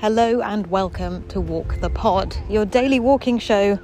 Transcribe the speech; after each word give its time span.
Hello 0.00 0.42
and 0.42 0.66
welcome 0.66 1.26
to 1.28 1.40
Walk 1.40 1.80
the 1.80 1.88
Pod, 1.88 2.36
your 2.50 2.66
daily 2.66 3.00
walking 3.00 3.38
show 3.38 3.76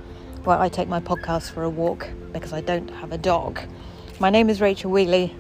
where 0.45 0.59
I 0.59 0.69
take 0.69 0.87
my 0.87 1.01
podcast 1.01 1.53
for 1.53 1.63
a 1.63 1.71
walk 1.71 2.07
because 2.35 2.53
I 2.53 2.61
don't 2.61 2.91
have 2.91 3.13
a 3.13 3.19
dog. 3.19 3.59
My 4.21 4.29
name 4.29 4.51
is 4.51 4.61
Rachel 4.61 4.91
Wheeley, 4.91 5.35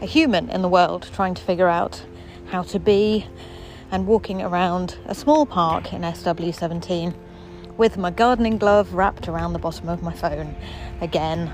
a 0.00 0.06
human 0.06 0.48
in 0.48 0.62
the 0.62 0.68
world 0.68 1.10
trying 1.12 1.34
to 1.34 1.42
figure 1.42 1.68
out 1.68 2.02
how 2.46 2.62
to 2.62 2.80
be 2.80 3.26
and 3.90 4.06
walking 4.06 4.40
around 4.40 4.96
a 5.04 5.14
small 5.14 5.44
park 5.44 5.92
in 5.92 6.00
SW17 6.00 7.14
with 7.76 7.98
my 7.98 8.10
gardening 8.10 8.56
glove 8.56 8.94
wrapped 8.94 9.28
around 9.28 9.52
the 9.52 9.58
bottom 9.58 9.90
of 9.90 10.02
my 10.02 10.14
phone 10.14 10.56
again, 11.02 11.52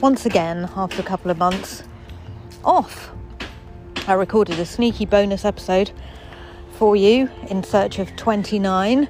once 0.00 0.24
again, 0.24 0.70
after 0.74 1.02
a 1.02 1.04
couple 1.04 1.30
of 1.30 1.36
months 1.36 1.82
off. 2.64 3.12
I 4.06 4.14
recorded 4.14 4.58
a 4.58 4.64
sneaky 4.64 5.04
bonus 5.04 5.44
episode 5.44 5.92
for 6.80 6.96
you 6.96 7.28
in 7.50 7.62
search 7.62 7.98
of 7.98 8.16
29, 8.16 9.06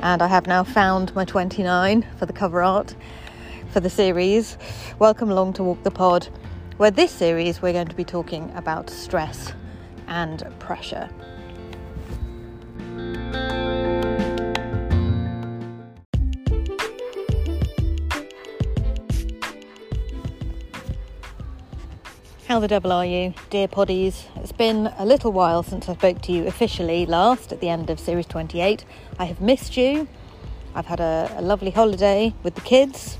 and 0.00 0.20
I 0.20 0.26
have 0.26 0.48
now 0.48 0.64
found 0.64 1.14
my 1.14 1.24
29 1.24 2.04
for 2.18 2.26
the 2.26 2.32
cover 2.32 2.64
art 2.64 2.96
for 3.70 3.78
the 3.78 3.88
series. 3.88 4.58
Welcome 4.98 5.30
along 5.30 5.52
to 5.52 5.62
Walk 5.62 5.84
the 5.84 5.92
Pod, 5.92 6.26
where 6.78 6.90
this 6.90 7.12
series 7.12 7.62
we're 7.62 7.72
going 7.72 7.86
to 7.86 7.94
be 7.94 8.02
talking 8.02 8.50
about 8.56 8.90
stress 8.90 9.52
and 10.08 10.52
pressure. 10.58 11.08
How 22.46 22.60
the 22.60 22.68
devil 22.68 22.92
are 22.92 23.04
you, 23.04 23.34
dear 23.50 23.66
poddies? 23.66 24.22
It's 24.36 24.52
been 24.52 24.86
a 24.98 25.04
little 25.04 25.32
while 25.32 25.64
since 25.64 25.88
I 25.88 25.94
spoke 25.94 26.22
to 26.22 26.32
you 26.32 26.46
officially 26.46 27.04
last 27.04 27.50
at 27.50 27.60
the 27.60 27.68
end 27.68 27.90
of 27.90 27.98
series 27.98 28.26
28. 28.26 28.84
I 29.18 29.24
have 29.24 29.40
missed 29.40 29.76
you. 29.76 30.06
I've 30.72 30.86
had 30.86 31.00
a, 31.00 31.34
a 31.36 31.42
lovely 31.42 31.72
holiday 31.72 32.34
with 32.44 32.54
the 32.54 32.60
kids. 32.60 33.18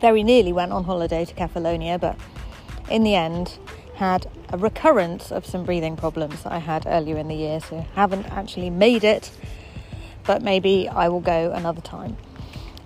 Very 0.00 0.22
nearly 0.22 0.52
went 0.52 0.70
on 0.70 0.84
holiday 0.84 1.24
to 1.24 1.34
Catalonia, 1.34 1.98
but 1.98 2.16
in 2.88 3.02
the 3.02 3.16
end, 3.16 3.58
had 3.96 4.28
a 4.50 4.56
recurrence 4.56 5.32
of 5.32 5.44
some 5.44 5.64
breathing 5.64 5.96
problems 5.96 6.44
that 6.44 6.52
I 6.52 6.58
had 6.58 6.86
earlier 6.86 7.16
in 7.16 7.26
the 7.26 7.34
year, 7.34 7.58
so 7.58 7.84
haven't 7.96 8.26
actually 8.26 8.70
made 8.70 9.02
it, 9.02 9.32
but 10.22 10.40
maybe 10.40 10.88
I 10.88 11.08
will 11.08 11.18
go 11.18 11.50
another 11.50 11.80
time. 11.80 12.16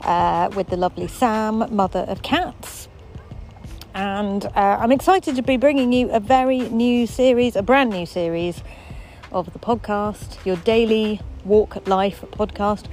Uh, 0.00 0.48
with 0.56 0.68
the 0.68 0.78
lovely 0.78 1.06
Sam, 1.06 1.66
mother 1.70 2.06
of 2.08 2.22
cats, 2.22 2.83
and 3.94 4.44
uh, 4.44 4.78
I'm 4.80 4.90
excited 4.90 5.36
to 5.36 5.42
be 5.42 5.56
bringing 5.56 5.92
you 5.92 6.10
a 6.10 6.18
very 6.18 6.58
new 6.58 7.06
series, 7.06 7.54
a 7.54 7.62
brand 7.62 7.90
new 7.90 8.06
series 8.06 8.62
of 9.30 9.52
the 9.52 9.58
podcast, 9.58 10.44
your 10.44 10.56
daily 10.56 11.20
walk 11.44 11.86
life 11.86 12.24
podcast. 12.32 12.86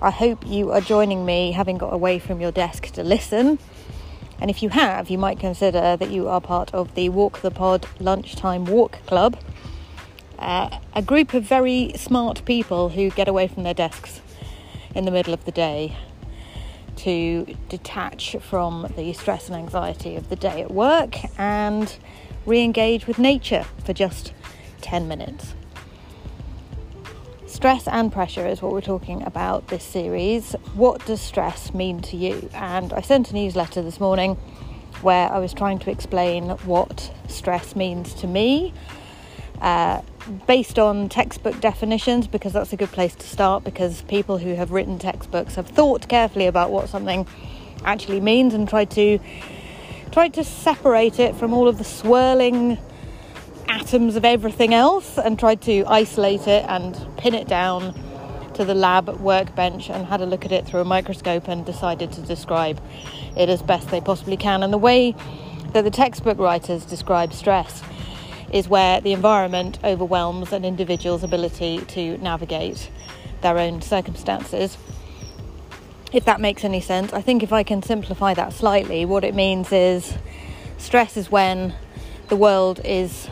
I 0.00 0.10
hope 0.10 0.46
you 0.46 0.70
are 0.70 0.80
joining 0.80 1.24
me, 1.24 1.52
having 1.52 1.76
got 1.76 1.92
away 1.92 2.20
from 2.20 2.40
your 2.40 2.52
desk 2.52 2.86
to 2.92 3.02
listen. 3.02 3.58
And 4.40 4.48
if 4.48 4.62
you 4.62 4.68
have, 4.68 5.10
you 5.10 5.18
might 5.18 5.40
consider 5.40 5.96
that 5.96 6.10
you 6.10 6.28
are 6.28 6.40
part 6.40 6.72
of 6.72 6.94
the 6.94 7.08
Walk 7.08 7.40
the 7.40 7.50
Pod 7.50 7.86
Lunchtime 7.98 8.64
Walk 8.64 8.98
Club, 9.06 9.36
uh, 10.38 10.78
a 10.94 11.02
group 11.02 11.34
of 11.34 11.44
very 11.44 11.92
smart 11.96 12.44
people 12.44 12.90
who 12.90 13.10
get 13.10 13.26
away 13.26 13.48
from 13.48 13.64
their 13.64 13.74
desks 13.74 14.20
in 14.94 15.04
the 15.04 15.10
middle 15.10 15.34
of 15.34 15.44
the 15.44 15.52
day 15.52 15.96
to 17.02 17.56
detach 17.68 18.36
from 18.40 18.86
the 18.96 19.12
stress 19.12 19.48
and 19.48 19.56
anxiety 19.56 20.14
of 20.14 20.28
the 20.28 20.36
day 20.36 20.62
at 20.62 20.70
work 20.70 21.16
and 21.36 21.96
re 22.46 22.62
engage 22.62 23.08
with 23.08 23.18
nature 23.18 23.64
for 23.84 23.92
just 23.92 24.32
10 24.82 25.08
minutes. 25.08 25.54
Stress 27.46 27.88
and 27.88 28.12
pressure 28.12 28.46
is 28.46 28.62
what 28.62 28.72
we're 28.72 28.80
talking 28.80 29.22
about 29.24 29.66
this 29.66 29.82
series. 29.82 30.52
What 30.74 31.04
does 31.04 31.20
stress 31.20 31.74
mean 31.74 32.00
to 32.02 32.16
you? 32.16 32.48
And 32.54 32.92
I 32.92 33.00
sent 33.00 33.32
a 33.32 33.34
newsletter 33.34 33.82
this 33.82 33.98
morning 33.98 34.36
where 35.00 35.28
I 35.28 35.40
was 35.40 35.52
trying 35.52 35.80
to 35.80 35.90
explain 35.90 36.50
what 36.64 37.12
stress 37.26 37.74
means 37.74 38.14
to 38.14 38.28
me. 38.28 38.72
Uh, 39.62 40.02
based 40.48 40.76
on 40.76 41.08
textbook 41.08 41.60
definitions 41.60 42.26
because 42.26 42.52
that's 42.52 42.72
a 42.72 42.76
good 42.76 42.90
place 42.90 43.14
to 43.14 43.24
start 43.24 43.62
because 43.62 44.02
people 44.02 44.38
who 44.38 44.56
have 44.56 44.72
written 44.72 44.98
textbooks 44.98 45.54
have 45.54 45.68
thought 45.68 46.08
carefully 46.08 46.46
about 46.46 46.72
what 46.72 46.88
something 46.88 47.24
actually 47.84 48.18
means 48.18 48.54
and 48.54 48.68
tried 48.68 48.90
to 48.90 49.20
tried 50.10 50.34
to 50.34 50.42
separate 50.42 51.20
it 51.20 51.36
from 51.36 51.52
all 51.54 51.68
of 51.68 51.78
the 51.78 51.84
swirling 51.84 52.76
atoms 53.68 54.16
of 54.16 54.24
everything 54.24 54.74
else 54.74 55.16
and 55.16 55.38
tried 55.38 55.62
to 55.62 55.84
isolate 55.86 56.48
it 56.48 56.64
and 56.68 57.06
pin 57.16 57.32
it 57.32 57.46
down 57.46 57.94
to 58.54 58.64
the 58.64 58.74
lab 58.74 59.08
workbench 59.20 59.88
and 59.90 60.06
had 60.06 60.20
a 60.20 60.26
look 60.26 60.44
at 60.44 60.50
it 60.50 60.66
through 60.66 60.80
a 60.80 60.84
microscope 60.84 61.46
and 61.46 61.64
decided 61.64 62.10
to 62.10 62.20
describe 62.22 62.82
it 63.36 63.48
as 63.48 63.62
best 63.62 63.88
they 63.90 64.00
possibly 64.00 64.36
can. 64.36 64.64
And 64.64 64.72
the 64.72 64.78
way 64.78 65.14
that 65.72 65.82
the 65.82 65.90
textbook 65.90 66.38
writers 66.38 66.84
describe 66.84 67.32
stress 67.32 67.80
is 68.52 68.68
where 68.68 69.00
the 69.00 69.12
environment 69.12 69.78
overwhelms 69.82 70.52
an 70.52 70.64
individual's 70.64 71.24
ability 71.24 71.78
to 71.88 72.18
navigate 72.18 72.90
their 73.40 73.58
own 73.58 73.80
circumstances. 73.80 74.76
If 76.12 76.26
that 76.26 76.40
makes 76.40 76.62
any 76.62 76.82
sense, 76.82 77.12
I 77.14 77.22
think 77.22 77.42
if 77.42 77.52
I 77.52 77.62
can 77.62 77.82
simplify 77.82 78.34
that 78.34 78.52
slightly, 78.52 79.06
what 79.06 79.24
it 79.24 79.34
means 79.34 79.72
is 79.72 80.16
stress 80.76 81.16
is 81.16 81.30
when 81.30 81.74
the 82.28 82.36
world 82.36 82.80
is 82.84 83.28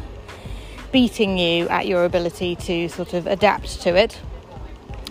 beating 0.90 1.38
you 1.38 1.68
at 1.68 1.86
your 1.86 2.04
ability 2.04 2.56
to 2.56 2.88
sort 2.88 3.12
of 3.12 3.26
adapt 3.26 3.82
to 3.82 3.94
it. 3.94 4.18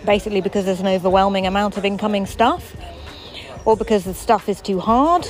Basically, 0.03 0.41
because 0.41 0.65
there's 0.65 0.79
an 0.79 0.87
overwhelming 0.87 1.45
amount 1.45 1.77
of 1.77 1.85
incoming 1.85 2.25
stuff, 2.25 2.75
or 3.65 3.77
because 3.77 4.05
the 4.05 4.13
stuff 4.13 4.49
is 4.49 4.61
too 4.61 4.79
hard, 4.79 5.27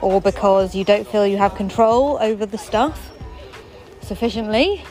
or 0.00 0.20
because 0.20 0.74
you 0.74 0.84
don't 0.84 1.06
feel 1.06 1.26
you 1.26 1.36
have 1.36 1.54
control 1.54 2.16
over 2.20 2.46
the 2.46 2.56
stuff 2.56 3.10
sufficiently. 4.10 4.82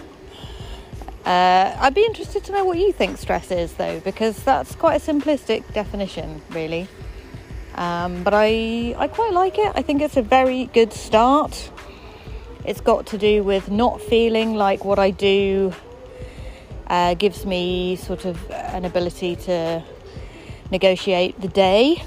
Uh, 1.25 1.75
I'd 1.77 1.93
be 1.93 2.05
interested 2.05 2.41
to 2.45 2.53
know 2.53 2.63
what 2.63 2.77
you 2.77 2.93
think 2.93 3.17
stress 3.17 3.51
is, 3.51 3.73
though, 3.73 3.99
because 3.99 4.41
that's 4.43 4.75
quite 4.75 4.95
a 5.01 5.11
simplistic 5.11 5.61
definition, 5.73 6.41
really. 6.51 6.87
Um, 7.75 8.23
but 8.23 8.33
I, 8.33 8.95
I 8.97 9.09
quite 9.09 9.33
like 9.33 9.57
it. 9.57 9.73
I 9.75 9.81
think 9.81 10.01
it's 10.01 10.15
a 10.15 10.21
very 10.21 10.67
good 10.67 10.93
start. 10.93 11.69
It's 12.63 12.79
got 12.79 13.07
to 13.07 13.17
do 13.17 13.43
with 13.43 13.69
not 13.69 13.99
feeling 13.99 14.55
like 14.55 14.85
what 14.85 14.99
I 14.99 15.11
do 15.11 15.73
uh, 16.87 17.13
gives 17.15 17.45
me 17.45 17.97
sort 17.97 18.23
of 18.23 18.49
an 18.51 18.85
ability 18.85 19.35
to 19.47 19.83
negotiate 20.71 21.41
the 21.41 21.49
day. 21.49 22.01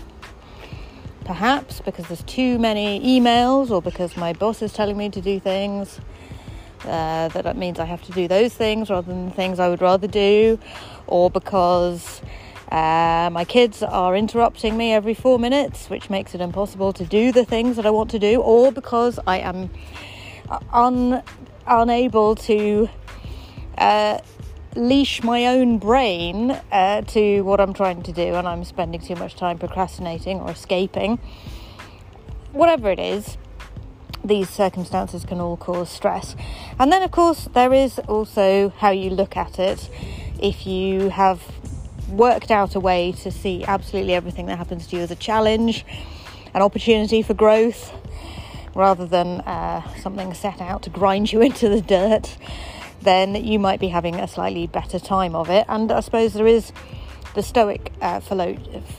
Perhaps 1.27 1.83
because 1.83 2.09
there's 2.09 2.23
too 2.23 2.59
many 2.59 2.89
emails 3.01 3.71
or 3.71 3.83
because 3.83 4.17
my 4.17 4.33
boss 4.33 4.63
is 4.63 4.73
telling 4.73 4.97
me 4.97 5.11
to 5.11 5.21
do 5.21 5.39
things 5.39 6.01
uh, 6.85 7.29
that 7.29 7.57
means 7.57 7.79
I 7.79 7.85
have 7.85 8.03
to 8.03 8.13
do 8.13 8.29
those 8.29 8.55
things 8.55 8.91
rather 8.91 9.13
than 9.13 9.27
the 9.27 9.35
things 9.35 9.59
I 9.61 9.69
would 9.69 9.81
rather 9.81 10.07
do, 10.07 10.59
or 11.07 11.31
because 11.31 12.23
uh, 12.71 13.29
my 13.33 13.45
kids 13.45 13.83
are 13.83 14.17
interrupting 14.17 14.77
me 14.77 14.93
every 14.93 15.15
four 15.15 15.39
minutes, 15.39 15.91
which 15.91 16.11
makes 16.11 16.35
it 16.35 16.41
impossible 16.41 16.93
to 16.95 17.05
do 17.05 17.33
the 17.33 17.45
things 17.45 17.77
that 17.77 17.87
I 17.87 17.91
want 17.91 18.11
to 18.11 18.19
do, 18.19 18.41
or 18.41 18.73
because 18.73 19.19
I 19.27 19.39
am 19.39 19.71
un- 20.73 21.23
unable 21.67 22.35
to 22.37 22.89
uh, 23.79 24.19
leash 24.75 25.23
my 25.23 25.47
own 25.47 25.79
brain 25.79 26.51
uh, 26.73 27.03
to 27.03 27.43
what 27.43 27.61
I'm 27.61 27.75
trying 27.75 28.03
to 28.05 28.13
do, 28.13 28.35
and 28.35 28.49
I'm 28.49 28.65
spending 28.65 29.01
too 29.01 29.17
much 29.17 29.37
time 29.37 29.59
procrastinating 29.59 30.41
or 30.41 30.51
escaping. 30.51 31.19
Whatever 32.53 32.91
it 32.91 32.99
is, 32.99 33.37
these 34.25 34.49
circumstances 34.49 35.25
can 35.25 35.41
all 35.41 35.57
cause 35.57 35.91
stress. 35.91 36.37
And 36.79 36.93
then, 36.93 37.03
of 37.03 37.11
course, 37.11 37.49
there 37.53 37.73
is 37.73 37.99
also 38.01 38.73
how 38.79 38.91
you 38.91 39.11
look 39.11 39.37
at 39.37 39.59
it. 39.59 39.89
If 40.41 40.67
you 40.67 41.11
have 41.11 41.43
worked 42.09 42.51
out 42.51 42.75
a 42.75 42.81
way 42.81 43.13
to 43.13 43.31
see 43.31 43.65
absolutely 43.65 44.15
everything 44.15 44.47
that 44.47 44.59
happens 44.59 44.87
to 44.89 44.97
you 44.97 45.03
as 45.03 45.11
a 45.11 45.17
challenge, 45.17 45.85
an 46.55 46.63
opportunity 46.63 47.23
for 47.23 47.35
growth, 47.35 47.93
rather 48.75 49.07
than 49.07 49.41
uh, 49.43 49.95
something 49.97 50.35
set 50.35 50.61
out 50.61 50.83
to 50.83 50.91
grind 50.91 51.33
you 51.33 51.41
into 51.49 51.69
the 51.69 51.81
dirt, 51.81 52.37
then 53.01 53.35
you 53.35 53.59
might 53.59 53.81
be 53.81 53.89
having 53.89 54.17
a 54.17 54.29
slightly 54.29 54.67
better 54.67 54.99
time 54.99 55.35
of 55.35 55.51
it. 55.51 55.67
And 55.69 55.91
I 55.91 56.01
suppose 56.01 56.35
there 56.35 56.47
is 56.47 56.73
the 57.35 57.43
Stoic 57.43 57.93
uh, 58.01 58.21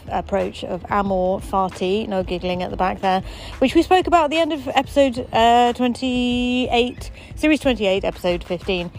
approach 0.08 0.64
of 0.64 0.86
amor 0.90 1.40
fati, 1.40 2.08
no 2.08 2.24
giggling 2.24 2.64
at 2.64 2.72
the 2.72 2.78
back 2.78 3.02
there, 3.02 3.22
which 3.60 3.76
we 3.76 3.84
spoke 3.84 4.08
about 4.08 4.26
at 4.26 4.30
the 4.32 4.38
end 4.38 4.54
of 4.54 4.68
episode 4.70 5.28
uh, 5.32 5.74
28, 5.74 7.12
series 7.36 7.60
28, 7.60 8.04
episode 8.04 8.44
15, 8.44 8.90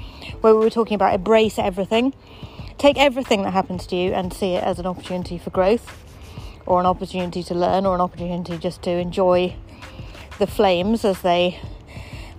where 0.41 0.55
we 0.55 0.61
were 0.61 0.71
talking 0.71 0.95
about 0.95 1.15
embrace 1.15 1.59
everything. 1.59 2.15
Take 2.79 2.97
everything 2.99 3.43
that 3.43 3.53
happens 3.53 3.87
to 3.89 3.97
you 3.97 4.13
and 4.13 4.33
see 4.33 4.55
it 4.55 4.63
as 4.63 4.79
an 4.79 4.87
opportunity 4.87 5.39
for 5.39 5.51
growth, 5.51 6.05
or 6.67 6.81
an 6.81 6.87
opportunity 6.87 7.43
to 7.43 7.55
learn, 7.55 7.87
or 7.87 7.95
an 7.95 8.01
opportunity 8.01 8.57
just 8.59 8.83
to 8.83 8.91
enjoy 8.91 9.57
the 10.39 10.47
flames 10.47 11.05
as 11.05 11.23
they 11.23 11.61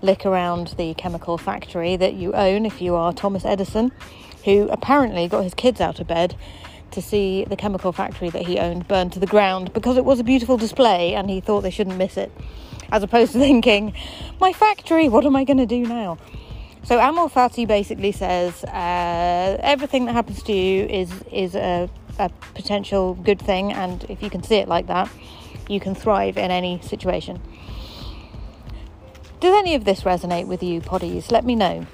lick 0.02 0.26
around 0.26 0.76
the 0.78 0.94
chemical 0.94 1.38
factory 1.38 1.96
that 1.96 2.14
you 2.14 2.32
own 2.34 2.66
if 2.66 2.82
you 2.82 2.96
are 2.96 3.12
Thomas 3.12 3.44
Edison 3.44 3.92
who 4.46 4.70
apparently 4.70 5.28
got 5.28 5.44
his 5.44 5.54
kids 5.54 5.82
out 5.82 6.00
of 6.00 6.08
bed 6.08 6.36
to 6.96 7.02
see 7.02 7.46
the 7.46 7.56
chemical 7.56 7.92
factory 7.92 8.30
that 8.30 8.42
he 8.42 8.60
owned 8.60 8.88
burned 8.88 9.14
to 9.14 9.20
the 9.20 9.28
ground 9.28 9.72
because 9.74 9.98
it 9.98 10.06
was 10.06 10.20
a 10.20 10.24
beautiful 10.24 10.58
display 10.58 11.14
and 11.14 11.30
he 11.30 11.40
thought 11.40 11.62
they 11.62 11.70
shouldn't 11.70 11.98
miss 11.98 12.18
it, 12.18 12.32
as 12.92 13.04
opposed 13.04 13.34
to 13.34 13.40
thinking, 13.48 13.94
my 14.40 14.52
factory, 14.52 15.08
what 15.08 15.26
am 15.26 15.36
I 15.36 15.44
going 15.44 15.58
to 15.58 15.66
do 15.66 15.86
now? 15.86 16.18
So 16.84 17.00
Amor 17.00 17.30
Fati 17.30 17.68
basically 17.68 18.12
says 18.12 18.64
uh, 18.64 19.58
everything 19.62 20.06
that 20.06 20.14
happens 20.14 20.44
to 20.44 20.54
you 20.54 20.86
is 20.86 21.12
is 21.32 21.56
a, 21.56 21.90
a 22.20 22.30
potential 22.54 23.16
good 23.16 23.42
thing, 23.42 23.74
and 23.74 24.04
if 24.10 24.22
you 24.22 24.30
can 24.30 24.44
see 24.44 24.58
it 24.58 24.68
like 24.68 24.88
that, 24.88 25.10
you 25.68 25.80
can 25.80 25.96
thrive 25.96 26.38
in 26.38 26.52
any 26.52 26.80
situation. 26.82 27.42
Does 29.40 29.54
any 29.54 29.76
of 29.76 29.84
this 29.84 30.02
resonate 30.02 30.48
with 30.48 30.62
you, 30.62 30.80
poddies? 30.82 31.32
Let 31.32 31.44
me 31.44 31.56
know. 31.56 31.88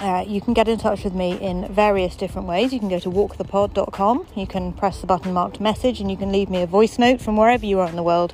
Uh, 0.00 0.24
you 0.26 0.40
can 0.40 0.54
get 0.54 0.66
in 0.66 0.78
touch 0.78 1.04
with 1.04 1.14
me 1.14 1.38
in 1.38 1.70
various 1.70 2.16
different 2.16 2.48
ways. 2.48 2.72
You 2.72 2.78
can 2.78 2.88
go 2.88 2.98
to 2.98 3.10
walkthepod.com, 3.10 4.26
you 4.34 4.46
can 4.46 4.72
press 4.72 5.00
the 5.02 5.06
button 5.06 5.34
marked 5.34 5.60
message, 5.60 6.00
and 6.00 6.10
you 6.10 6.16
can 6.16 6.32
leave 6.32 6.48
me 6.48 6.62
a 6.62 6.66
voice 6.66 6.98
note 6.98 7.20
from 7.20 7.36
wherever 7.36 7.66
you 7.66 7.80
are 7.80 7.88
in 7.88 7.96
the 7.96 8.02
world 8.02 8.32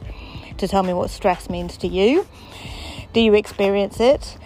to 0.58 0.68
tell 0.68 0.84
me 0.84 0.92
what 0.92 1.10
stress 1.10 1.50
means 1.50 1.76
to 1.78 1.88
you. 1.88 2.26
Do 3.12 3.20
you 3.20 3.34
experience 3.34 3.98
it? 3.98 4.38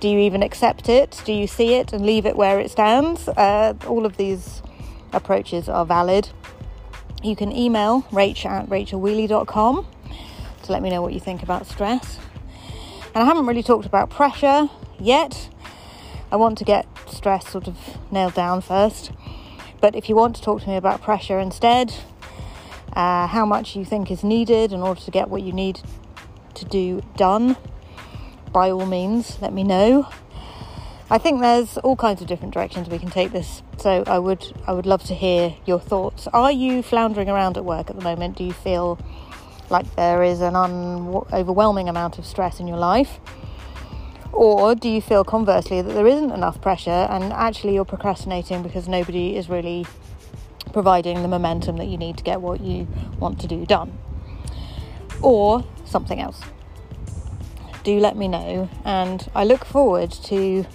Do 0.00 0.08
you 0.08 0.18
even 0.18 0.42
accept 0.42 0.88
it? 0.88 1.22
Do 1.24 1.32
you 1.32 1.46
see 1.46 1.74
it 1.74 1.92
and 1.92 2.04
leave 2.04 2.26
it 2.26 2.34
where 2.34 2.58
it 2.58 2.70
stands? 2.72 3.28
Uh, 3.28 3.74
all 3.86 4.04
of 4.04 4.16
these 4.16 4.60
approaches 5.12 5.68
are 5.68 5.86
valid. 5.86 6.28
You 7.22 7.36
can 7.36 7.52
email 7.52 8.02
rach 8.10 8.44
at 8.44 8.68
rachelwheeley.com 8.68 9.86
to 10.64 10.72
let 10.72 10.82
me 10.82 10.90
know 10.90 11.02
what 11.02 11.12
you 11.12 11.20
think 11.20 11.42
about 11.42 11.66
stress. 11.66 12.18
And 13.14 13.22
I 13.22 13.26
haven't 13.26 13.46
really 13.46 13.62
talked 13.62 13.86
about 13.86 14.10
pressure 14.10 14.68
yet. 14.98 15.48
I 16.34 16.36
want 16.36 16.58
to 16.58 16.64
get 16.64 16.88
stress 17.06 17.48
sort 17.48 17.68
of 17.68 17.76
nailed 18.10 18.34
down 18.34 18.60
first. 18.60 19.12
But 19.80 19.94
if 19.94 20.08
you 20.08 20.16
want 20.16 20.34
to 20.34 20.42
talk 20.42 20.62
to 20.62 20.68
me 20.68 20.74
about 20.74 21.00
pressure 21.00 21.38
instead, 21.38 21.94
uh, 22.92 23.28
how 23.28 23.46
much 23.46 23.76
you 23.76 23.84
think 23.84 24.10
is 24.10 24.24
needed 24.24 24.72
in 24.72 24.80
order 24.80 25.00
to 25.02 25.12
get 25.12 25.28
what 25.28 25.42
you 25.42 25.52
need 25.52 25.80
to 26.54 26.64
do 26.64 27.02
done, 27.16 27.56
by 28.50 28.68
all 28.68 28.84
means, 28.84 29.40
let 29.40 29.52
me 29.52 29.62
know. 29.62 30.08
I 31.08 31.18
think 31.18 31.40
there's 31.40 31.78
all 31.78 31.94
kinds 31.94 32.20
of 32.20 32.26
different 32.26 32.52
directions 32.52 32.88
we 32.88 32.98
can 32.98 33.10
take 33.10 33.30
this. 33.30 33.62
So 33.78 34.02
I 34.04 34.18
would 34.18 34.44
I 34.66 34.72
would 34.72 34.86
love 34.86 35.04
to 35.04 35.14
hear 35.14 35.54
your 35.66 35.78
thoughts. 35.78 36.26
Are 36.32 36.50
you 36.50 36.82
floundering 36.82 37.30
around 37.30 37.56
at 37.56 37.64
work 37.64 37.90
at 37.90 37.96
the 37.96 38.02
moment? 38.02 38.38
Do 38.38 38.42
you 38.42 38.52
feel 38.52 38.98
like 39.70 39.94
there 39.94 40.24
is 40.24 40.40
an 40.40 40.56
un- 40.56 41.22
overwhelming 41.32 41.88
amount 41.88 42.18
of 42.18 42.26
stress 42.26 42.58
in 42.58 42.66
your 42.66 42.78
life? 42.78 43.20
Or 44.34 44.74
do 44.74 44.88
you 44.88 45.00
feel 45.00 45.24
conversely 45.24 45.80
that 45.80 45.92
there 45.92 46.06
isn't 46.06 46.30
enough 46.30 46.60
pressure 46.60 46.90
and 46.90 47.32
actually 47.32 47.74
you're 47.74 47.84
procrastinating 47.84 48.62
because 48.62 48.88
nobody 48.88 49.36
is 49.36 49.48
really 49.48 49.86
providing 50.72 51.22
the 51.22 51.28
momentum 51.28 51.76
that 51.76 51.86
you 51.86 51.96
need 51.96 52.16
to 52.18 52.24
get 52.24 52.40
what 52.40 52.60
you 52.60 52.88
want 53.18 53.40
to 53.40 53.46
do 53.46 53.64
done? 53.64 53.96
Or 55.22 55.64
something 55.84 56.20
else? 56.20 56.40
do 57.84 58.00
let 58.00 58.16
me 58.16 58.26
know. 58.26 58.68
And 58.84 59.28
I 59.34 59.44
look 59.44 59.64
forward 59.64 60.10
to 60.24 60.66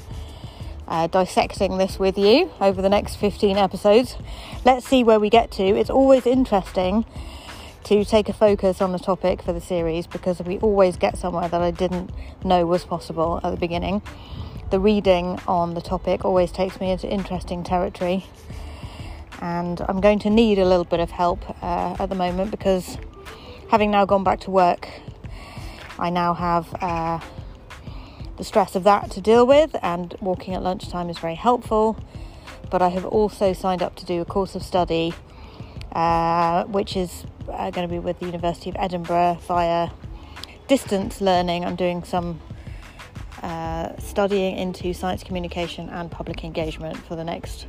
uh, 0.87 1.07
dissecting 1.07 1.77
this 1.77 1.99
with 1.99 2.17
you 2.17 2.51
over 2.61 2.81
the 2.81 2.89
next 2.89 3.15
15 3.15 3.57
episodes. 3.57 4.15
Let's 4.63 4.87
see 4.87 5.03
where 5.03 5.19
we 5.19 5.29
get 5.29 5.51
to. 5.51 5.63
It's 5.63 5.89
always 5.89 6.25
interesting 6.25 7.05
to 7.85 8.05
take 8.05 8.29
a 8.29 8.33
focus 8.33 8.81
on 8.81 8.91
the 8.91 8.99
topic 8.99 9.41
for 9.41 9.53
the 9.53 9.61
series 9.61 10.07
because 10.07 10.41
we 10.41 10.57
always 10.59 10.97
get 10.97 11.17
somewhere 11.17 11.47
that 11.47 11.61
I 11.61 11.71
didn't 11.71 12.11
know 12.43 12.65
was 12.65 12.85
possible 12.85 13.39
at 13.43 13.51
the 13.51 13.57
beginning. 13.57 14.01
The 14.69 14.79
reading 14.79 15.39
on 15.47 15.73
the 15.73 15.81
topic 15.81 16.23
always 16.25 16.51
takes 16.51 16.79
me 16.79 16.91
into 16.91 17.07
interesting 17.07 17.63
territory, 17.63 18.25
and 19.41 19.81
I'm 19.87 20.01
going 20.01 20.19
to 20.19 20.29
need 20.29 20.59
a 20.59 20.65
little 20.65 20.85
bit 20.85 20.99
of 20.99 21.11
help 21.11 21.43
uh, 21.63 21.95
at 21.99 22.09
the 22.09 22.15
moment 22.15 22.51
because 22.51 22.97
having 23.69 23.91
now 23.91 24.05
gone 24.05 24.23
back 24.23 24.39
to 24.41 24.51
work 24.51 24.87
I 25.99 26.09
now 26.09 26.33
have 26.33 26.73
uh, 26.81 27.19
the 28.37 28.43
stress 28.45 28.75
of 28.75 28.85
that 28.85 29.11
to 29.11 29.21
deal 29.21 29.45
with, 29.45 29.75
and 29.81 30.15
walking 30.21 30.53
at 30.55 30.63
lunchtime 30.63 31.09
is 31.09 31.17
very 31.17 31.35
helpful. 31.35 31.97
But 32.71 32.81
I 32.81 32.87
have 32.89 33.05
also 33.05 33.51
signed 33.51 33.83
up 33.83 33.95
to 33.97 34.05
do 34.05 34.21
a 34.21 34.25
course 34.25 34.55
of 34.55 34.63
study, 34.63 35.13
uh, 35.91 36.65
which 36.65 36.95
is 36.95 37.25
uh, 37.49 37.69
going 37.71 37.87
to 37.87 37.91
be 37.91 37.99
with 37.99 38.19
the 38.19 38.25
University 38.25 38.69
of 38.69 38.75
Edinburgh 38.79 39.39
via 39.47 39.89
distance 40.67 41.21
learning. 41.21 41.65
I'm 41.65 41.75
doing 41.75 42.03
some 42.03 42.39
uh, 43.41 43.97
studying 43.97 44.57
into 44.57 44.93
science 44.93 45.23
communication 45.23 45.89
and 45.89 46.11
public 46.11 46.43
engagement 46.43 46.97
for 46.97 47.15
the 47.15 47.23
next 47.23 47.67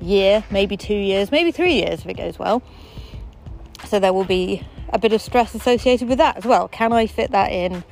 year, 0.00 0.44
maybe 0.50 0.76
two 0.76 0.94
years, 0.94 1.30
maybe 1.30 1.52
three 1.52 1.74
years 1.74 2.00
if 2.00 2.06
it 2.06 2.16
goes 2.16 2.38
well. 2.38 2.62
So 3.86 3.98
there 3.98 4.12
will 4.12 4.24
be 4.24 4.66
a 4.90 4.98
bit 4.98 5.12
of 5.12 5.22
stress 5.22 5.54
associated 5.54 6.08
with 6.08 6.18
that 6.18 6.36
as 6.36 6.44
well. 6.44 6.68
Can 6.68 6.92
I 6.92 7.06
fit 7.06 7.30
that 7.30 7.52
in 7.52 7.84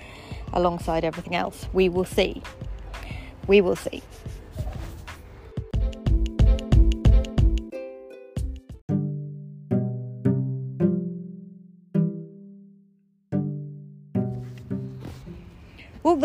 alongside 0.52 1.04
everything 1.04 1.34
else? 1.34 1.66
We 1.72 1.88
will 1.88 2.04
see. 2.04 2.42
We 3.46 3.60
will 3.60 3.76
see. 3.76 4.02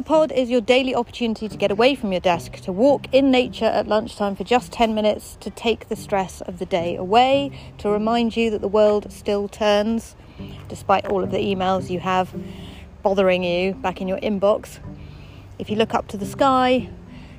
The 0.01 0.07
Pod 0.07 0.31
is 0.31 0.49
your 0.49 0.61
daily 0.61 0.95
opportunity 0.95 1.47
to 1.47 1.55
get 1.55 1.69
away 1.69 1.93
from 1.93 2.11
your 2.11 2.21
desk, 2.21 2.53
to 2.53 2.71
walk 2.71 3.05
in 3.11 3.29
nature 3.29 3.65
at 3.65 3.87
lunchtime 3.87 4.35
for 4.35 4.43
just 4.43 4.71
10 4.71 4.95
minutes, 4.95 5.37
to 5.41 5.51
take 5.51 5.89
the 5.89 5.95
stress 5.95 6.41
of 6.41 6.57
the 6.57 6.65
day 6.65 6.95
away, 6.95 7.51
to 7.77 7.87
remind 7.87 8.35
you 8.35 8.49
that 8.49 8.61
the 8.61 8.67
world 8.67 9.11
still 9.11 9.47
turns, 9.47 10.15
despite 10.67 11.05
all 11.05 11.23
of 11.23 11.29
the 11.29 11.37
emails 11.37 11.91
you 11.91 11.99
have 11.99 12.33
bothering 13.03 13.43
you 13.43 13.75
back 13.75 14.01
in 14.01 14.07
your 14.07 14.17
inbox. 14.21 14.79
If 15.59 15.69
you 15.69 15.75
look 15.75 15.93
up 15.93 16.07
to 16.07 16.17
the 16.17 16.25
sky 16.25 16.89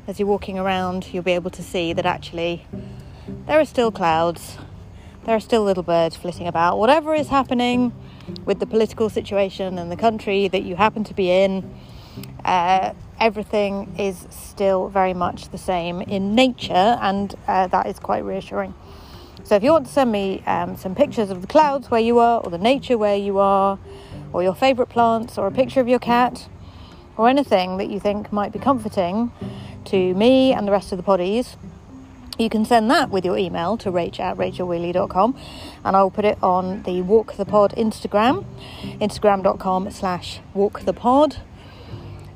as 0.06 0.20
you're 0.20 0.28
walking 0.28 0.56
around, 0.56 1.12
you'll 1.12 1.24
be 1.24 1.32
able 1.32 1.50
to 1.50 1.64
see 1.64 1.92
that 1.92 2.06
actually 2.06 2.64
there 3.48 3.58
are 3.58 3.64
still 3.64 3.90
clouds, 3.90 4.56
there 5.24 5.34
are 5.34 5.40
still 5.40 5.64
little 5.64 5.82
birds 5.82 6.14
flitting 6.14 6.46
about. 6.46 6.78
Whatever 6.78 7.12
is 7.12 7.26
happening 7.26 7.92
with 8.44 8.60
the 8.60 8.66
political 8.66 9.10
situation 9.10 9.78
and 9.78 9.90
the 9.90 9.96
country 9.96 10.46
that 10.46 10.62
you 10.62 10.76
happen 10.76 11.02
to 11.02 11.12
be 11.12 11.28
in, 11.28 11.68
uh, 12.44 12.92
everything 13.20 13.94
is 13.98 14.26
still 14.30 14.88
very 14.88 15.14
much 15.14 15.48
the 15.50 15.58
same 15.58 16.02
in 16.02 16.34
nature, 16.34 16.98
and 17.00 17.34
uh, 17.46 17.66
that 17.68 17.86
is 17.86 17.98
quite 17.98 18.24
reassuring. 18.24 18.74
So 19.44 19.56
if 19.56 19.62
you 19.62 19.72
want 19.72 19.86
to 19.86 19.92
send 19.92 20.12
me 20.12 20.42
um, 20.46 20.76
some 20.76 20.94
pictures 20.94 21.30
of 21.30 21.40
the 21.40 21.46
clouds 21.46 21.90
where 21.90 22.00
you 22.00 22.18
are, 22.18 22.40
or 22.40 22.50
the 22.50 22.58
nature 22.58 22.96
where 22.96 23.16
you 23.16 23.38
are, 23.38 23.78
or 24.32 24.42
your 24.42 24.54
favourite 24.54 24.88
plants, 24.88 25.36
or 25.36 25.46
a 25.46 25.50
picture 25.50 25.80
of 25.80 25.88
your 25.88 25.98
cat, 25.98 26.48
or 27.16 27.28
anything 27.28 27.76
that 27.76 27.88
you 27.88 28.00
think 28.00 28.32
might 28.32 28.52
be 28.52 28.58
comforting 28.58 29.32
to 29.84 30.14
me 30.14 30.52
and 30.52 30.66
the 30.66 30.72
rest 30.72 30.92
of 30.92 30.98
the 30.98 31.04
poddies, 31.04 31.56
you 32.38 32.48
can 32.48 32.64
send 32.64 32.90
that 32.90 33.10
with 33.10 33.24
your 33.24 33.36
email 33.36 33.76
to 33.76 33.90
rach 33.90 34.18
at 34.18 34.36
rachelwheeley.com 34.36 35.36
and 35.84 35.96
I'll 35.96 36.10
put 36.10 36.24
it 36.24 36.38
on 36.42 36.82
the 36.84 37.02
Walk 37.02 37.34
the 37.34 37.44
Pod 37.44 37.74
Instagram, 37.76 38.46
instagram.com 39.00 39.90
slash 39.90 40.40
walk 40.54 40.80
the 40.80 40.94
pod, 40.94 41.38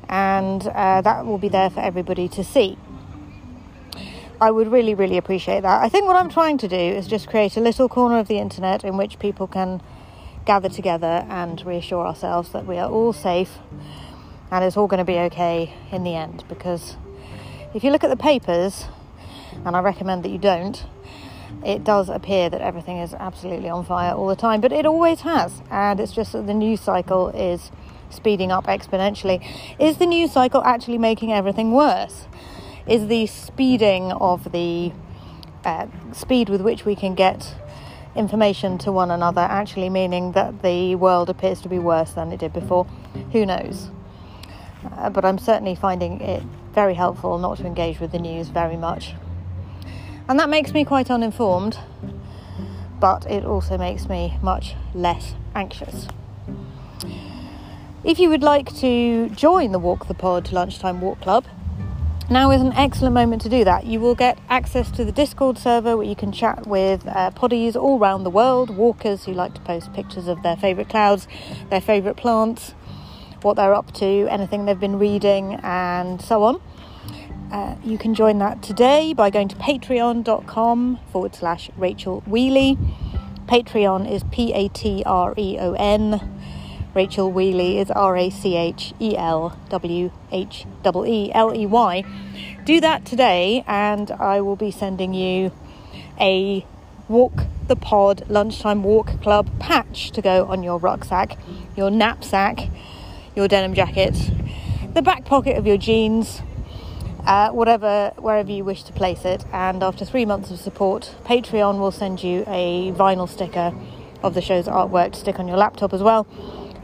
and 0.08 0.66
uh, 0.68 1.00
that 1.00 1.26
will 1.26 1.38
be 1.38 1.48
there 1.48 1.70
for 1.70 1.80
everybody 1.80 2.28
to 2.28 2.44
see. 2.44 2.78
I 4.40 4.50
would 4.50 4.68
really, 4.68 4.94
really 4.94 5.16
appreciate 5.16 5.62
that. 5.62 5.82
I 5.82 5.88
think 5.88 6.06
what 6.06 6.16
I'm 6.16 6.28
trying 6.28 6.58
to 6.58 6.68
do 6.68 6.76
is 6.76 7.06
just 7.06 7.28
create 7.28 7.56
a 7.56 7.60
little 7.60 7.88
corner 7.88 8.18
of 8.18 8.28
the 8.28 8.38
internet 8.38 8.84
in 8.84 8.96
which 8.96 9.18
people 9.18 9.46
can 9.46 9.80
gather 10.44 10.68
together 10.68 11.26
and 11.28 11.64
reassure 11.64 12.06
ourselves 12.06 12.50
that 12.52 12.66
we 12.66 12.76
are 12.76 12.90
all 12.90 13.12
safe 13.12 13.58
and 14.50 14.64
it's 14.64 14.76
all 14.76 14.86
going 14.86 14.98
to 14.98 15.04
be 15.04 15.18
okay 15.18 15.74
in 15.90 16.04
the 16.04 16.14
end. 16.14 16.44
Because 16.48 16.96
if 17.74 17.82
you 17.82 17.90
look 17.90 18.04
at 18.04 18.10
the 18.10 18.16
papers, 18.16 18.86
and 19.64 19.74
I 19.74 19.80
recommend 19.80 20.22
that 20.24 20.28
you 20.28 20.38
don't, 20.38 20.84
it 21.64 21.82
does 21.82 22.08
appear 22.08 22.50
that 22.50 22.60
everything 22.60 22.98
is 22.98 23.14
absolutely 23.14 23.68
on 23.68 23.84
fire 23.84 24.12
all 24.12 24.28
the 24.28 24.36
time, 24.36 24.60
but 24.60 24.72
it 24.72 24.86
always 24.86 25.20
has. 25.20 25.62
And 25.70 25.98
it's 25.98 26.12
just 26.12 26.32
that 26.32 26.46
the 26.46 26.54
news 26.54 26.80
cycle 26.80 27.28
is 27.28 27.70
speeding 28.10 28.52
up 28.52 28.66
exponentially. 28.66 29.46
Is 29.78 29.98
the 29.98 30.06
news 30.06 30.32
cycle 30.32 30.62
actually 30.64 30.98
making 30.98 31.32
everything 31.32 31.72
worse? 31.72 32.26
is 32.86 33.08
the 33.08 33.26
speeding 33.26 34.12
of 34.12 34.52
the 34.52 34.92
uh, 35.64 35.86
speed 36.12 36.48
with 36.48 36.60
which 36.60 36.84
we 36.84 36.94
can 36.94 37.14
get 37.14 37.54
information 38.14 38.78
to 38.78 38.92
one 38.92 39.10
another 39.10 39.40
actually 39.40 39.90
meaning 39.90 40.32
that 40.32 40.62
the 40.62 40.94
world 40.94 41.28
appears 41.28 41.60
to 41.60 41.68
be 41.68 41.78
worse 41.78 42.12
than 42.12 42.32
it 42.32 42.40
did 42.40 42.52
before. 42.52 42.84
Who 43.32 43.44
knows? 43.44 43.90
Uh, 44.92 45.10
but 45.10 45.24
I'm 45.24 45.38
certainly 45.38 45.74
finding 45.74 46.20
it 46.20 46.42
very 46.72 46.94
helpful 46.94 47.38
not 47.38 47.58
to 47.58 47.66
engage 47.66 47.98
with 47.98 48.12
the 48.12 48.18
news 48.18 48.48
very 48.48 48.76
much. 48.76 49.14
And 50.28 50.38
that 50.38 50.48
makes 50.48 50.72
me 50.72 50.84
quite 50.84 51.10
uninformed, 51.10 51.78
but 53.00 53.28
it 53.30 53.44
also 53.44 53.76
makes 53.76 54.08
me 54.08 54.38
much 54.42 54.74
less 54.94 55.34
anxious. 55.54 56.06
If 58.06 58.20
you 58.20 58.28
would 58.28 58.44
like 58.44 58.72
to 58.76 59.28
join 59.30 59.72
the 59.72 59.80
Walk 59.80 60.06
the 60.06 60.14
Pod 60.14 60.52
Lunchtime 60.52 61.00
Walk 61.00 61.20
Club, 61.20 61.44
Now 62.30 62.52
is 62.52 62.62
an 62.62 62.72
excellent 62.74 63.14
moment 63.14 63.42
to 63.42 63.48
do 63.48 63.64
that. 63.64 63.84
You 63.84 63.98
will 63.98 64.14
get 64.14 64.38
access 64.48 64.92
to 64.92 65.04
the 65.04 65.10
Discord 65.10 65.58
server 65.58 65.96
where 65.96 66.06
you 66.06 66.14
can 66.14 66.30
chat 66.30 66.68
with 66.68 67.04
uh, 67.08 67.32
poddies 67.32 67.74
all 67.74 67.98
around 67.98 68.22
the 68.22 68.30
world, 68.30 68.70
walkers 68.70 69.24
who 69.24 69.32
like 69.32 69.54
to 69.54 69.60
post 69.62 69.92
pictures 69.92 70.28
of 70.28 70.40
their 70.44 70.56
favourite 70.56 70.88
clouds, 70.88 71.26
their 71.68 71.80
favourite 71.80 72.16
plants, 72.16 72.76
what 73.42 73.54
they're 73.54 73.74
up 73.74 73.92
to, 73.94 74.28
anything 74.30 74.66
they've 74.66 74.78
been 74.78 75.00
reading, 75.00 75.58
and 75.64 76.22
so 76.22 76.44
on. 76.44 76.62
Uh, 77.50 77.74
you 77.82 77.98
can 77.98 78.14
join 78.14 78.38
that 78.38 78.62
today 78.62 79.14
by 79.14 79.30
going 79.30 79.48
to 79.48 79.56
patreon.com 79.56 81.00
forward 81.10 81.34
slash 81.34 81.70
Rachel 81.76 82.22
Wheeley. 82.24 82.78
Patreon 83.48 84.08
is 84.08 84.22
P 84.30 84.52
A 84.52 84.68
T 84.68 85.02
R 85.04 85.34
E 85.36 85.58
O 85.58 85.72
N. 85.72 86.20
Rachel 86.96 87.30
Wheeley 87.30 87.76
is 87.76 87.90
R 87.90 88.16
A 88.16 88.30
C 88.30 88.56
H 88.56 88.94
E 88.98 89.18
L 89.18 89.54
W 89.68 90.10
H 90.32 90.64
E 91.06 91.30
L 91.34 91.54
E 91.54 91.66
Y. 91.66 92.04
Do 92.64 92.80
that 92.80 93.04
today, 93.04 93.62
and 93.66 94.10
I 94.12 94.40
will 94.40 94.56
be 94.56 94.70
sending 94.70 95.12
you 95.12 95.52
a 96.18 96.64
Walk 97.06 97.44
the 97.68 97.76
Pod 97.76 98.24
lunchtime 98.30 98.82
walk 98.82 99.20
club 99.20 99.50
patch 99.58 100.10
to 100.12 100.22
go 100.22 100.46
on 100.46 100.62
your 100.62 100.78
rucksack, 100.78 101.36
your 101.76 101.90
knapsack, 101.90 102.70
your 103.34 103.46
denim 103.46 103.74
jacket, 103.74 104.14
the 104.94 105.02
back 105.02 105.26
pocket 105.26 105.58
of 105.58 105.66
your 105.66 105.76
jeans, 105.76 106.40
uh, 107.26 107.50
whatever, 107.50 108.14
wherever 108.16 108.50
you 108.50 108.64
wish 108.64 108.84
to 108.84 108.94
place 108.94 109.26
it. 109.26 109.44
And 109.52 109.82
after 109.82 110.06
three 110.06 110.24
months 110.24 110.50
of 110.50 110.58
support, 110.58 111.14
Patreon 111.24 111.78
will 111.78 111.92
send 111.92 112.22
you 112.22 112.44
a 112.46 112.92
vinyl 112.92 113.28
sticker 113.28 113.74
of 114.22 114.32
the 114.32 114.40
show's 114.40 114.66
artwork 114.66 115.12
to 115.12 115.18
stick 115.18 115.38
on 115.38 115.46
your 115.46 115.58
laptop 115.58 115.92
as 115.92 116.02
well. 116.02 116.26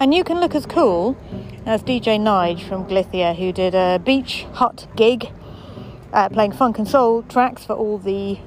And 0.00 0.14
you 0.14 0.24
can 0.24 0.40
look 0.40 0.54
as 0.54 0.66
cool 0.66 1.16
as 1.64 1.82
DJ 1.82 2.18
Nige 2.18 2.66
from 2.68 2.86
Glithia, 2.86 3.36
who 3.36 3.52
did 3.52 3.74
a 3.74 3.98
beach 3.98 4.46
hut 4.54 4.86
gig 4.96 5.30
uh, 6.12 6.28
playing 6.28 6.52
funk 6.52 6.78
and 6.78 6.88
soul 6.88 7.22
tracks 7.22 7.64
for 7.64 7.74
all 7.74 7.98
the 7.98 8.38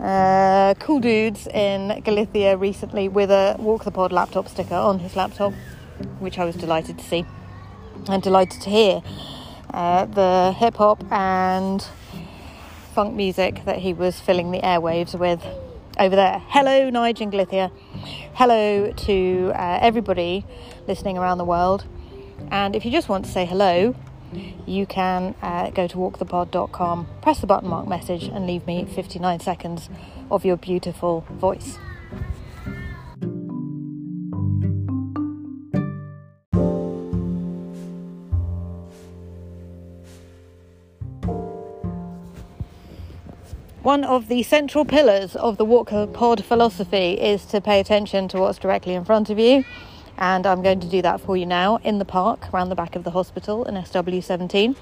uh, 0.00 0.74
cool 0.80 1.00
dudes 1.00 1.46
in 1.48 2.00
Galicia 2.04 2.56
recently 2.56 3.08
with 3.08 3.30
a 3.30 3.56
Walk 3.58 3.84
the 3.84 3.90
Pod 3.90 4.12
laptop 4.12 4.48
sticker 4.48 4.74
on 4.74 4.98
his 4.98 5.14
laptop, 5.14 5.52
which 6.18 6.38
I 6.38 6.44
was 6.44 6.56
delighted 6.56 6.98
to 6.98 7.04
see 7.04 7.24
and 8.08 8.22
delighted 8.22 8.60
to 8.62 8.70
hear 8.70 9.02
uh, 9.72 10.06
the 10.06 10.52
hip 10.58 10.76
hop 10.76 11.04
and 11.12 11.86
funk 12.94 13.14
music 13.14 13.64
that 13.64 13.78
he 13.78 13.92
was 13.94 14.20
filling 14.20 14.50
the 14.50 14.60
airwaves 14.60 15.18
with 15.18 15.44
over 15.98 16.16
there. 16.16 16.42
Hello, 16.48 16.90
Nige 16.90 16.92
Nigel 16.92 17.30
Glithia. 17.30 17.70
Hello 18.34 18.92
to 18.92 19.52
uh, 19.54 19.78
everybody 19.80 20.44
listening 20.86 21.18
around 21.18 21.38
the 21.38 21.44
world. 21.44 21.86
And 22.50 22.74
if 22.74 22.84
you 22.84 22.90
just 22.90 23.08
want 23.08 23.24
to 23.24 23.30
say 23.30 23.44
hello, 23.44 23.94
you 24.66 24.86
can 24.86 25.34
uh, 25.42 25.70
go 25.70 25.86
to 25.86 25.96
walkthepod.com, 25.96 27.06
press 27.20 27.40
the 27.40 27.46
button 27.46 27.68
mark 27.68 27.86
message, 27.86 28.24
and 28.24 28.46
leave 28.46 28.66
me 28.66 28.84
59 28.84 29.40
seconds 29.40 29.88
of 30.30 30.44
your 30.44 30.56
beautiful 30.56 31.26
voice. 31.30 31.78
One 43.82 44.04
of 44.04 44.28
the 44.28 44.44
central 44.44 44.84
pillars 44.84 45.34
of 45.34 45.56
the 45.56 45.64
Walk 45.64 45.90
the 45.90 46.06
Pod 46.06 46.44
philosophy 46.44 47.14
is 47.14 47.44
to 47.46 47.60
pay 47.60 47.80
attention 47.80 48.28
to 48.28 48.38
what's 48.38 48.56
directly 48.56 48.94
in 48.94 49.04
front 49.04 49.28
of 49.28 49.40
you, 49.40 49.64
and 50.16 50.46
I'm 50.46 50.62
going 50.62 50.78
to 50.78 50.86
do 50.86 51.02
that 51.02 51.20
for 51.20 51.36
you 51.36 51.46
now 51.46 51.78
in 51.82 51.98
the 51.98 52.04
park 52.04 52.54
around 52.54 52.68
the 52.68 52.76
back 52.76 52.94
of 52.94 53.02
the 53.02 53.10
hospital 53.10 53.64
in 53.64 53.74
SW17. 53.74 54.76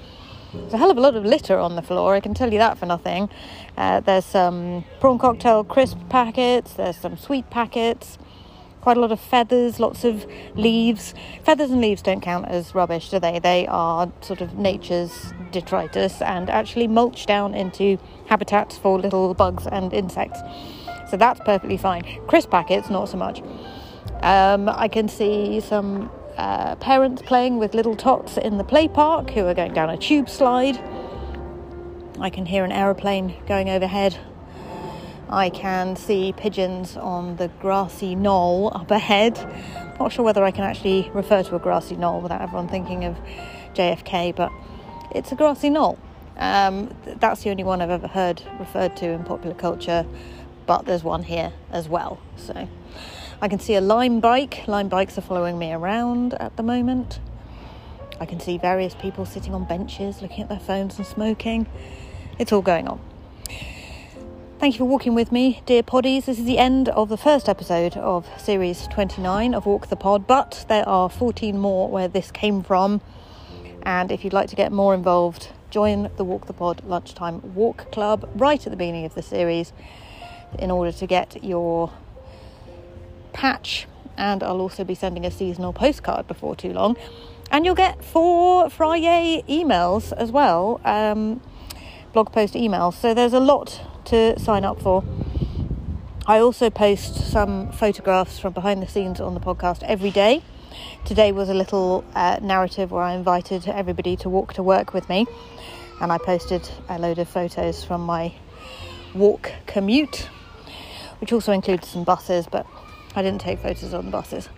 There's 0.53 0.73
a 0.73 0.77
hell 0.77 0.91
of 0.91 0.97
a 0.97 1.01
lot 1.01 1.15
of 1.15 1.25
litter 1.25 1.57
on 1.57 1.75
the 1.75 1.81
floor, 1.81 2.13
I 2.13 2.19
can 2.19 2.35
tell 2.35 2.53
you 2.53 2.59
that 2.59 2.77
for 2.77 2.85
nothing. 2.85 3.27
Uh, 3.75 4.01
there's 4.01 4.25
some 4.25 4.85
prawn 4.99 5.17
cocktail 5.17 5.63
crisp 5.63 5.97
packets, 6.09 6.73
there's 6.73 6.97
some 6.97 7.17
sweet 7.17 7.49
packets, 7.49 8.19
quite 8.81 8.97
a 8.97 8.99
lot 8.99 9.11
of 9.11 9.19
feathers, 9.19 9.79
lots 9.79 10.03
of 10.03 10.27
leaves. 10.55 11.15
Feathers 11.43 11.71
and 11.71 11.81
leaves 11.81 12.03
don't 12.03 12.21
count 12.21 12.47
as 12.47 12.75
rubbish, 12.75 13.09
do 13.09 13.19
they? 13.19 13.39
They 13.39 13.65
are 13.65 14.11
sort 14.21 14.41
of 14.41 14.59
nature's 14.59 15.33
detritus 15.51 16.21
and 16.21 16.49
actually 16.49 16.87
mulch 16.87 17.25
down 17.25 17.53
into 17.53 17.97
habitats 18.31 18.77
for 18.77 18.97
little 18.97 19.33
bugs 19.33 19.67
and 19.67 19.93
insects. 19.93 20.39
So 21.09 21.17
that's 21.17 21.39
perfectly 21.41 21.77
fine. 21.77 22.03
Crisp 22.27 22.49
packets, 22.49 22.89
not 22.89 23.09
so 23.09 23.17
much. 23.17 23.41
Um, 24.23 24.69
I 24.69 24.87
can 24.87 25.07
see 25.07 25.59
some 25.59 26.09
uh, 26.37 26.75
parents 26.77 27.21
playing 27.21 27.57
with 27.57 27.75
little 27.75 27.95
tots 27.95 28.37
in 28.37 28.57
the 28.57 28.63
play 28.63 28.87
park 28.87 29.29
who 29.29 29.45
are 29.45 29.53
going 29.53 29.73
down 29.73 29.89
a 29.89 29.97
tube 29.97 30.29
slide. 30.29 30.81
I 32.19 32.29
can 32.29 32.45
hear 32.45 32.63
an 32.63 32.71
aeroplane 32.71 33.35
going 33.45 33.69
overhead 33.69 34.17
I 35.31 35.49
can 35.49 35.95
see 35.95 36.33
pigeons 36.33 36.97
on 36.97 37.37
the 37.37 37.47
grassy 37.61 38.15
knoll 38.15 38.69
up 38.75 38.91
ahead. 38.91 39.37
Not 39.97 40.11
sure 40.11 40.25
whether 40.25 40.43
I 40.43 40.51
can 40.51 40.65
actually 40.65 41.09
refer 41.13 41.41
to 41.43 41.55
a 41.55 41.59
grassy 41.59 41.95
knoll 41.95 42.19
without 42.19 42.41
everyone 42.41 42.67
thinking 42.67 43.05
of 43.05 43.15
JFK, 43.73 44.35
but 44.35 44.51
it's 45.15 45.31
a 45.31 45.35
grassy 45.35 45.69
knoll. 45.69 45.97
Um, 46.41 46.89
that's 47.05 47.43
the 47.43 47.51
only 47.51 47.63
one 47.63 47.81
I've 47.81 47.91
ever 47.91 48.07
heard 48.07 48.41
referred 48.59 48.97
to 48.97 49.05
in 49.05 49.23
popular 49.23 49.55
culture, 49.55 50.07
but 50.65 50.85
there's 50.85 51.03
one 51.03 51.21
here 51.21 51.53
as 51.71 51.87
well. 51.87 52.19
So 52.35 52.67
I 53.39 53.47
can 53.47 53.59
see 53.59 53.75
a 53.75 53.81
lime 53.81 54.19
bike. 54.19 54.67
Lime 54.67 54.89
bikes 54.89 55.19
are 55.19 55.21
following 55.21 55.59
me 55.59 55.71
around 55.71 56.33
at 56.33 56.57
the 56.57 56.63
moment. 56.63 57.19
I 58.19 58.25
can 58.25 58.39
see 58.39 58.57
various 58.57 58.95
people 58.95 59.23
sitting 59.23 59.53
on 59.53 59.65
benches 59.65 60.23
looking 60.23 60.41
at 60.41 60.49
their 60.49 60.59
phones 60.59 60.97
and 60.97 61.05
smoking. 61.05 61.67
It's 62.39 62.51
all 62.51 62.63
going 62.63 62.87
on. 62.87 62.99
Thank 64.57 64.75
you 64.75 64.79
for 64.79 64.85
walking 64.85 65.13
with 65.13 65.31
me, 65.31 65.61
dear 65.67 65.83
poddies. 65.83 66.25
This 66.25 66.39
is 66.39 66.45
the 66.45 66.57
end 66.57 66.89
of 66.89 67.09
the 67.09 67.17
first 67.17 67.47
episode 67.47 67.97
of 67.97 68.27
series 68.39 68.87
29 68.87 69.53
of 69.53 69.67
Walk 69.67 69.87
the 69.87 69.95
Pod, 69.95 70.25
but 70.25 70.65
there 70.69 70.87
are 70.89 71.07
14 71.07 71.55
more 71.55 71.87
where 71.87 72.07
this 72.07 72.31
came 72.31 72.63
from. 72.63 73.01
And 73.83 74.11
if 74.11 74.23
you'd 74.23 74.33
like 74.33 74.49
to 74.49 74.55
get 74.55 74.71
more 74.71 74.93
involved, 74.93 75.49
join 75.71 76.11
the 76.17 76.23
Walk 76.23 76.45
the 76.45 76.53
Pod 76.53 76.83
Lunchtime 76.85 77.55
Walk 77.55 77.91
Club 77.91 78.29
right 78.35 78.59
at 78.63 78.69
the 78.69 78.77
beginning 78.77 79.05
of 79.05 79.15
the 79.15 79.21
series 79.23 79.73
in 80.59 80.69
order 80.69 80.91
to 80.91 81.07
get 81.07 81.43
your 81.43 81.91
patch. 83.33 83.87
And 84.17 84.43
I'll 84.43 84.59
also 84.59 84.83
be 84.83 84.93
sending 84.93 85.25
a 85.25 85.31
seasonal 85.31 85.73
postcard 85.73 86.27
before 86.27 86.55
too 86.55 86.73
long. 86.73 86.97
And 87.49 87.65
you'll 87.65 87.75
get 87.75 88.03
four 88.03 88.69
Friday 88.69 89.43
emails 89.49 90.13
as 90.13 90.31
well, 90.31 90.79
um, 90.85 91.41
blog 92.13 92.31
post 92.31 92.53
emails. 92.53 92.93
So 92.93 93.13
there's 93.13 93.33
a 93.33 93.39
lot 93.39 93.81
to 94.05 94.37
sign 94.39 94.63
up 94.63 94.81
for. 94.81 95.03
I 96.27 96.39
also 96.39 96.69
post 96.69 97.31
some 97.31 97.71
photographs 97.71 98.37
from 98.37 98.53
behind 98.53 98.83
the 98.83 98.87
scenes 98.87 99.19
on 99.19 99.33
the 99.33 99.39
podcast 99.39 99.83
every 99.83 100.11
day. 100.11 100.43
Today 101.05 101.31
was 101.31 101.49
a 101.49 101.53
little 101.53 102.03
uh, 102.13 102.39
narrative 102.41 102.91
where 102.91 103.03
I 103.03 103.13
invited 103.13 103.67
everybody 103.67 104.15
to 104.17 104.29
walk 104.29 104.53
to 104.53 104.63
work 104.63 104.93
with 104.93 105.09
me, 105.09 105.27
and 105.99 106.11
I 106.11 106.17
posted 106.17 106.67
a 106.89 106.97
load 106.99 107.19
of 107.19 107.27
photos 107.27 107.83
from 107.83 108.01
my 108.01 108.33
walk 109.13 109.51
commute, 109.67 110.29
which 111.19 111.33
also 111.33 111.51
included 111.51 111.85
some 111.85 112.03
buses, 112.03 112.47
but 112.49 112.65
I 113.15 113.21
didn't 113.21 113.41
take 113.41 113.59
photos 113.59 113.93
on 113.93 114.05
the 114.05 114.11
buses. 114.11 114.49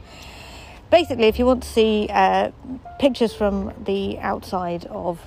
Basically, 0.92 1.28
if 1.28 1.40
you 1.40 1.46
want 1.46 1.64
to 1.64 1.70
see 1.70 2.08
uh, 2.12 2.52
pictures 3.00 3.34
from 3.34 3.74
the 3.84 4.20
outside 4.20 4.86
of 4.86 5.20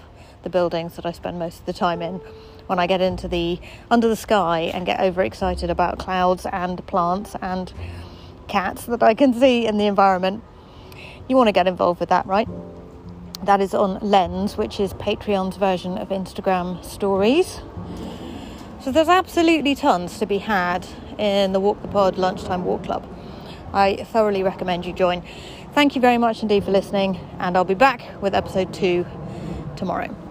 the 0.43 0.51
buildings 0.51 0.95
that 0.97 1.05
I 1.05 1.13
spend 1.13 1.39
most 1.39 1.61
of 1.61 1.67
the 1.67 1.73
time 1.73 2.03
in, 2.03 2.21
when 2.67 2.79
I 2.79 2.87
get 2.87 3.01
into 3.01 3.29
the 3.29 3.59
under 3.91 4.09
the 4.09 4.17
sky 4.17 4.71
and 4.75 4.87
get 4.87 5.01
overexcited 5.01 5.71
about 5.71 5.99
clouds 5.99 6.47
and 6.47 6.85
plants 6.87 7.35
and 7.41 7.73
cats 8.49 8.87
that 8.87 9.03
I 9.03 9.15
can 9.15 9.35
see 9.35 9.67
in 9.67 9.77
the 9.77 9.87
environment. 9.87 10.43
You 11.29 11.37
want 11.37 11.49
to 11.49 11.53
get 11.53 11.67
involved 11.67 12.01
with 12.01 12.09
that, 12.11 12.27
right? 12.27 12.49
That 13.45 13.61
is 13.61 13.75
on 13.75 13.99
Lens, 14.01 14.57
which 14.57 14.79
is 14.79 14.95
Patreon's 14.95 15.57
version 15.57 15.99
of 15.99 16.09
Instagram 16.09 16.85
stories. 16.85 17.61
So 18.81 18.93
there's 18.93 19.09
absolutely 19.09 19.75
tons 19.75 20.19
to 20.21 20.27
be 20.27 20.39
had 20.39 20.87
in 21.19 21.53
the 21.53 21.61
Walk 21.61 21.83
the 21.83 21.89
Pod 21.89 22.19
Lunchtime 22.19 22.65
Walk 22.65 22.85
Club. 22.85 23.05
I 23.73 23.97
thoroughly 24.05 24.43
recommend 24.43 24.87
you 24.87 24.93
join. 24.93 25.23
Thank 25.73 25.95
you 25.97 26.01
very 26.01 26.19
much 26.19 26.43
indeed 26.43 26.65
for 26.65 26.71
listening, 26.71 27.19
and 27.39 27.57
I'll 27.57 27.65
be 27.65 27.75
back 27.75 28.23
with 28.23 28.35
episode 28.35 28.73
two 28.73 29.05
tomorrow. 29.77 30.26